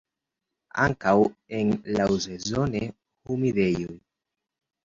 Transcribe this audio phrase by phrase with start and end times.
[0.85, 1.13] Ankaŭ
[1.57, 1.69] en
[1.99, 3.95] laŭsezone humidejoj.